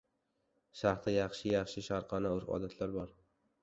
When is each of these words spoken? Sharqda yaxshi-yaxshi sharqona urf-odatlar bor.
Sharqda 0.79 1.15
yaxshi-yaxshi 1.17 1.87
sharqona 1.91 2.35
urf-odatlar 2.41 2.99
bor. 3.01 3.19